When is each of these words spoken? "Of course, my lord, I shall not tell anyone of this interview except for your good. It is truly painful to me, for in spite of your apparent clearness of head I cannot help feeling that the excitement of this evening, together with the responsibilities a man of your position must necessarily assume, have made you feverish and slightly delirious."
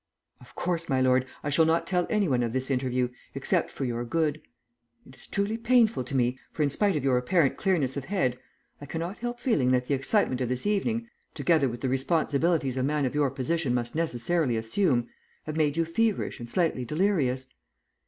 "Of 0.39 0.55
course, 0.55 0.89
my 0.89 0.99
lord, 0.99 1.27
I 1.43 1.51
shall 1.51 1.67
not 1.67 1.85
tell 1.85 2.07
anyone 2.09 2.41
of 2.41 2.53
this 2.53 2.71
interview 2.71 3.09
except 3.35 3.69
for 3.69 3.85
your 3.85 4.03
good. 4.03 4.41
It 5.05 5.15
is 5.15 5.27
truly 5.27 5.57
painful 5.57 6.03
to 6.05 6.15
me, 6.15 6.39
for 6.51 6.63
in 6.63 6.71
spite 6.71 6.95
of 6.95 7.03
your 7.03 7.19
apparent 7.19 7.55
clearness 7.55 7.95
of 7.95 8.05
head 8.05 8.39
I 8.81 8.87
cannot 8.87 9.19
help 9.19 9.39
feeling 9.39 9.69
that 9.73 9.85
the 9.85 9.93
excitement 9.93 10.41
of 10.41 10.49
this 10.49 10.65
evening, 10.65 11.07
together 11.35 11.69
with 11.69 11.81
the 11.81 11.87
responsibilities 11.89 12.77
a 12.77 12.81
man 12.83 13.05
of 13.05 13.13
your 13.13 13.29
position 13.29 13.75
must 13.75 13.93
necessarily 13.93 14.57
assume, 14.57 15.07
have 15.43 15.55
made 15.55 15.77
you 15.77 15.85
feverish 15.85 16.39
and 16.39 16.49
slightly 16.49 16.83
delirious." 16.83 17.49